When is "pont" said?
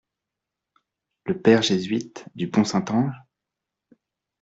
2.49-2.63